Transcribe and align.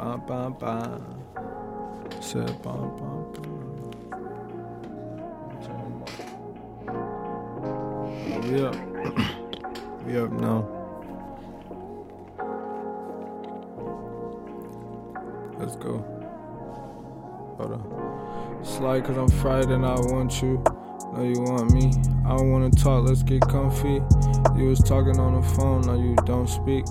bam, 0.00 0.20
bam, 0.26 0.52
bam. 0.54 1.24
Said 2.20 2.62
bam, 2.62 2.96
bam, 2.96 3.32
bam. 3.32 3.50
We 8.50 8.64
up. 8.64 8.76
we 10.06 10.18
up 10.18 10.32
now. 10.32 10.66
Let's 15.58 15.76
go. 15.76 15.98
Hold 17.58 17.72
on. 17.72 18.64
Slide 18.64 19.04
cause 19.04 19.18
I'm 19.18 19.28
fried 19.28 19.70
and 19.70 19.84
I 19.84 19.94
want 19.94 20.40
you. 20.40 20.64
No, 21.12 21.22
you 21.22 21.40
want 21.42 21.72
me. 21.72 21.92
I 22.24 22.36
don't 22.36 22.50
wanna 22.50 22.70
talk, 22.70 23.08
let's 23.08 23.22
get 23.22 23.40
comfy. 23.42 24.00
You 24.56 24.68
was 24.68 24.80
talking 24.80 25.18
on 25.18 25.40
the 25.40 25.48
phone, 25.56 25.82
now 25.82 25.94
you 25.94 26.14
don't 26.24 26.48
speak. 26.48 26.84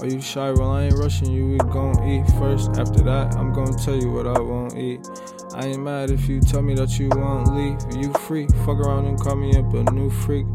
Are 0.00 0.06
you 0.06 0.20
shy? 0.20 0.50
Well, 0.50 0.72
I 0.72 0.84
ain't 0.84 0.94
rushing 0.94 1.30
you, 1.30 1.48
we 1.48 1.58
gon' 1.58 2.02
eat 2.08 2.26
first. 2.38 2.70
After 2.78 3.02
that, 3.04 3.34
I'm 3.36 3.52
gon' 3.52 3.76
tell 3.76 3.96
you 3.96 4.10
what 4.12 4.26
I 4.26 4.38
won't 4.38 4.76
eat. 4.76 5.08
I 5.54 5.66
ain't 5.66 5.82
mad 5.82 6.10
if 6.10 6.28
you 6.28 6.40
tell 6.40 6.62
me 6.62 6.74
that 6.74 6.98
you 6.98 7.08
won't 7.14 7.54
leave. 7.54 8.02
You 8.02 8.12
free, 8.20 8.46
fuck 8.64 8.78
around 8.78 9.06
and 9.06 9.18
call 9.18 9.36
me 9.36 9.56
up 9.56 9.72
a 9.72 9.82
new 9.92 10.10
freak. 10.10 10.46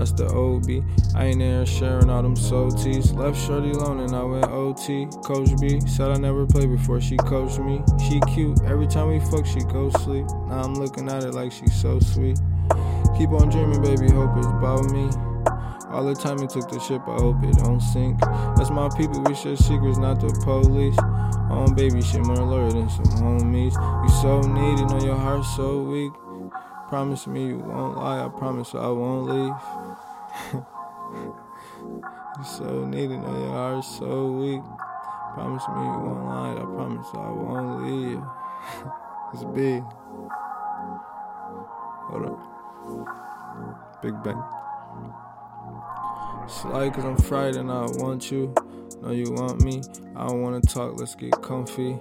That's 0.00 0.12
the 0.12 0.28
OB. 0.28 0.82
I 1.14 1.26
ain't 1.26 1.40
there 1.40 1.66
sharing 1.66 2.08
all 2.08 2.22
them 2.22 2.34
soul 2.34 2.70
teas. 2.70 3.12
Left 3.12 3.38
shorty 3.38 3.72
alone 3.72 4.00
and 4.00 4.16
I 4.16 4.22
went 4.22 4.46
OT. 4.46 5.06
Coach 5.22 5.50
B 5.60 5.78
said 5.80 6.10
I 6.10 6.16
never 6.16 6.46
played 6.46 6.70
before 6.70 7.02
she 7.02 7.18
coached 7.18 7.58
me. 7.58 7.82
She 8.08 8.18
cute, 8.32 8.62
every 8.62 8.86
time 8.86 9.08
we 9.08 9.20
fuck, 9.20 9.44
she 9.44 9.60
go 9.60 9.90
sleep. 10.00 10.24
Now 10.48 10.62
I'm 10.62 10.72
looking 10.72 11.06
at 11.10 11.24
her 11.24 11.32
like 11.32 11.52
she's 11.52 11.78
so 11.78 12.00
sweet. 12.00 12.38
Keep 13.18 13.28
on 13.32 13.50
dreaming, 13.50 13.82
baby, 13.82 14.10
hope 14.10 14.30
it's 14.38 14.46
about 14.46 14.90
me. 14.90 15.10
All 15.92 16.06
the 16.06 16.14
time 16.14 16.38
you 16.38 16.48
took 16.48 16.70
the 16.70 16.80
ship, 16.80 17.02
I 17.06 17.20
hope 17.20 17.44
it 17.44 17.58
don't 17.58 17.80
sink. 17.80 18.20
That's 18.56 18.70
my 18.70 18.88
people, 18.96 19.20
we 19.24 19.34
share 19.34 19.54
secrets, 19.54 19.98
not 19.98 20.18
the 20.18 20.32
police. 20.42 20.96
On 21.50 21.74
baby, 21.74 22.00
shit 22.00 22.24
more 22.24 22.36
loyal 22.36 22.70
than 22.70 22.88
some 22.88 23.04
homies. 23.20 23.76
You 23.76 24.08
so 24.22 24.40
needy, 24.40 24.86
know 24.86 25.04
your 25.04 25.16
heart 25.16 25.44
so 25.44 25.82
weak. 25.82 26.12
Promise 26.90 27.28
me 27.28 27.46
you 27.46 27.58
won't 27.58 27.96
lie, 27.98 28.24
I 28.24 28.28
promise 28.28 28.74
I 28.74 28.88
won't 28.88 29.30
leave. 29.30 29.54
you 32.36 32.44
so 32.44 32.84
needy, 32.84 33.16
know 33.16 33.38
your 33.38 33.50
heart 33.50 33.84
so 33.84 34.32
weak. 34.32 34.60
Promise 35.34 35.68
me 35.68 35.82
you 35.84 35.98
won't 36.02 36.26
lie, 36.26 36.52
I 36.54 36.64
promise 36.64 37.06
I 37.14 37.30
won't 37.30 37.84
leave. 37.86 38.20
it's 39.32 39.44
big. 39.54 39.84
Hold 42.10 42.26
up. 42.26 44.02
Big 44.02 44.20
bang. 44.24 44.42
Slide 46.48 46.92
cause 46.92 47.04
I'm 47.04 47.16
frightened, 47.18 47.70
I 47.70 47.86
want 48.02 48.32
you. 48.32 48.52
No, 49.00 49.12
you 49.12 49.30
want 49.30 49.62
me. 49.62 49.80
I 50.16 50.26
don't 50.26 50.42
wanna 50.42 50.60
talk, 50.60 50.98
let's 50.98 51.14
get 51.14 51.40
comfy. 51.40 51.96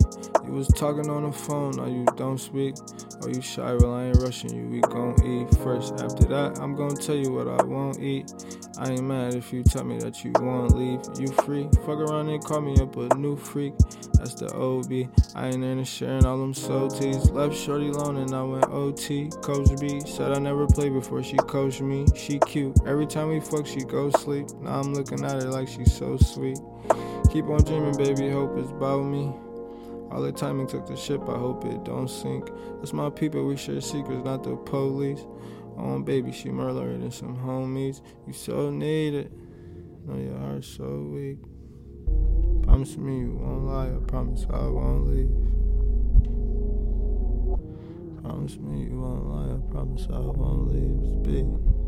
You 0.50 0.56
was 0.56 0.68
talking 0.70 1.12
on 1.12 1.30
the 1.30 1.32
phone, 1.32 1.74
now 1.78 1.86
you 1.86 2.06
don't 2.18 2.40
speak. 2.40 2.74
Are 3.22 3.30
you 3.30 3.40
shy? 3.40 3.72
Well, 3.76 3.94
I 3.94 4.06
ain't 4.06 4.18
rushing 4.18 4.52
you, 4.52 4.68
we 4.68 4.82
gon' 4.82 5.14
eat 5.24 5.56
first. 5.60 5.94
After 6.02 6.24
that, 6.24 6.58
I'm 6.60 6.76
gon' 6.76 6.96
tell 6.96 7.16
you 7.16 7.32
what 7.32 7.48
I 7.48 7.64
won't 7.64 8.00
eat. 8.00 8.34
I 8.80 8.90
ain't 8.90 9.04
mad 9.04 9.36
if 9.36 9.54
you 9.54 9.62
tell 9.62 9.84
me 9.84 10.00
that 10.00 10.26
you 10.26 10.32
won't 10.40 10.76
leave. 10.76 11.02
You 11.20 11.28
free, 11.44 11.70
fuck 11.86 12.00
around 12.00 12.30
and 12.30 12.44
call 12.44 12.62
me 12.62 12.82
up 12.82 12.98
a 12.98 13.16
new 13.16 13.38
freak. 13.38 13.76
That's 14.16 14.34
the 14.34 14.52
OB. 14.56 15.12
I 15.36 15.50
ain't 15.50 15.64
into 15.64 15.86
sharing 15.86 16.26
all 16.26 16.40
them 16.40 16.56
salties. 16.56 17.32
Left 17.32 17.56
shorty 17.56 17.90
alone 17.90 18.18
and 18.18 18.34
I 18.34 18.42
went 18.42 18.66
OT. 18.72 19.30
Coach 19.44 19.80
B 19.80 20.00
said 20.00 20.32
I 20.32 20.40
never 20.40 20.66
played 20.66 20.94
before 20.94 21.22
she 21.22 21.38
coached 21.38 21.82
me. 21.82 22.08
She 22.16 22.40
cute. 22.40 22.76
Every 22.88 23.06
time 23.06 23.30
we 23.30 23.40
fuck, 23.40 23.68
she 23.68 23.82
go 23.82 24.10
sleep. 24.10 24.50
Now 24.62 24.80
I'm 24.80 24.96
looking 24.96 25.24
at 25.24 25.44
her 25.44 25.52
like 25.52 25.68
she's 25.68 25.94
so 25.94 26.18
sweet. 26.18 26.58
Keep 27.30 27.46
on 27.50 27.64
dreaming, 27.64 27.96
baby. 27.98 28.32
Hope 28.32 28.58
it's 28.58 28.72
about 28.72 29.04
me. 29.04 29.32
All 30.12 30.22
the 30.22 30.32
time 30.32 30.60
it 30.60 30.70
took 30.70 30.88
the 30.88 30.98
ship, 30.98 31.22
I 31.30 31.38
hope 31.38 31.66
it 31.66 31.84
don't 31.84 32.08
sink. 32.08 32.50
That's 32.78 32.94
my 32.94 33.10
people, 33.10 33.46
we 33.46 33.58
share 33.58 33.80
secrets, 33.82 34.26
not 34.26 34.44
the 34.44 34.56
police. 34.56 35.26
On 35.78 36.04
baby, 36.04 36.32
she 36.32 36.50
loyal 36.50 36.74
than 36.74 37.12
some 37.12 37.38
homies. 37.38 38.02
You 38.28 38.34
so 38.34 38.70
need 38.70 39.14
it. 39.14 39.32
Know 40.06 40.18
your 40.18 40.38
heart 40.38 40.66
so 40.66 41.10
weak. 41.14 41.38
Promise 42.64 42.98
me 42.98 43.20
you 43.20 43.38
won't 43.40 43.66
lie, 43.66 43.88
I 43.88 44.00
promise 44.08 44.46
I 44.50 44.68
won't 44.68 45.08
leave. 45.08 45.30
Promise 48.24 48.58
me 48.58 48.84
you 48.84 49.00
won't 49.00 49.26
lie, 49.26 49.56
I 49.56 49.72
promise 49.72 50.08
I 50.12 50.20
won't 50.20 50.68
leave. 50.68 51.36
It's. 51.36 51.79